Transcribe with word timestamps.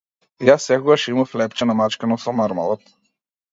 Јас 0.47 0.63
секогаш 0.69 1.03
имав 1.11 1.35
лепче 1.43 1.69
намачкано 1.71 2.19
со 2.25 2.37
мармалад. 2.41 2.93